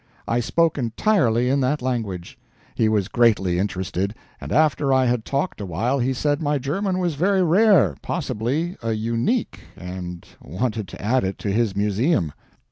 I 0.27 0.39
spoke 0.39 0.79
entirely 0.79 1.47
in 1.47 1.59
that 1.59 1.79
language. 1.83 2.39
He 2.73 2.89
was 2.89 3.07
greatly 3.07 3.59
interested; 3.59 4.15
and 4.39 4.51
after 4.51 4.91
I 4.91 5.05
had 5.05 5.25
talked 5.25 5.61
a 5.61 5.65
while 5.67 5.99
he 5.99 6.11
said 6.11 6.41
my 6.41 6.57
German 6.57 6.97
was 6.97 7.13
very 7.13 7.43
rare, 7.43 7.95
possibly 8.01 8.77
a 8.81 8.93
"unique"; 8.93 9.59
and 9.77 10.25
wanted 10.41 10.87
to 10.87 11.01
add 11.03 11.23
it 11.23 11.37
to 11.37 11.51
his 11.51 11.75
museum. 11.75 12.33